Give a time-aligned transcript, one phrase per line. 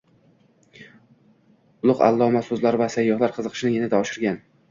[1.87, 4.43] Ulug‘ alloma so‘zlari esa sayyohlar qiziqishini yanada oshirgan